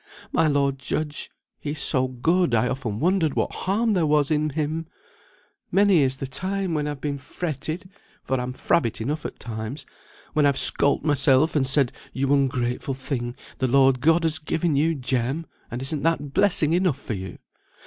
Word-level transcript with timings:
My 0.31 0.47
lord 0.47 0.79
judge, 0.79 1.29
he's 1.59 1.77
so 1.79 2.07
good 2.07 2.55
I 2.55 2.67
often 2.67 2.99
wondered 2.99 3.35
what 3.35 3.53
harm 3.53 3.91
there 3.91 4.07
was 4.07 4.31
in 4.31 4.49
him; 4.49 4.87
many 5.71 5.99
is 5.99 6.17
the 6.17 6.25
time 6.25 6.73
when 6.73 6.87
I've 6.87 6.99
been 7.01 7.19
fretted 7.19 7.87
(for 8.23 8.41
I'm 8.41 8.51
frabbit 8.51 8.99
enough 8.99 9.27
at 9.27 9.37
times), 9.37 9.85
when 10.33 10.47
I've 10.47 10.57
scold't 10.57 11.05
myself, 11.05 11.55
and 11.55 11.67
said, 11.67 11.91
'You 12.13 12.33
ungrateful 12.33 12.95
thing, 12.95 13.35
the 13.59 13.67
Lord 13.67 13.99
God 14.01 14.23
has 14.23 14.39
given 14.39 14.75
you 14.75 14.95
Jem, 14.95 15.45
and 15.69 15.83
isn't 15.83 16.01
that 16.01 16.33
blessing 16.33 16.73
enough 16.73 16.97
for 16.99 17.13
you?' 17.13 17.37